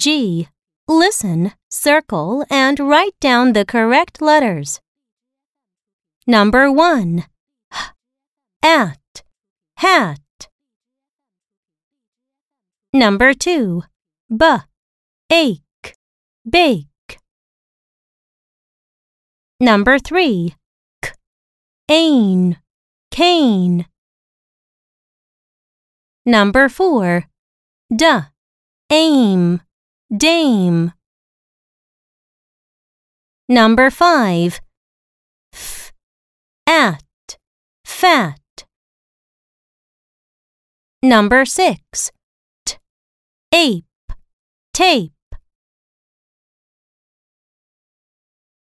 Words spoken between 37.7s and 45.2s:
fat. Number 6. T. Ape, tape.